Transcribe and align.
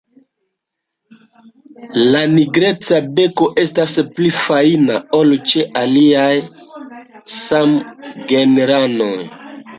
La 2.15 2.21
nigreca 2.31 3.01
beko 3.19 3.49
estas 3.65 3.93
pli 4.17 4.31
fajna 4.39 4.97
ol 5.19 5.37
ĉe 5.53 5.67
aliaj 5.85 6.33
samgenranoj. 7.37 9.15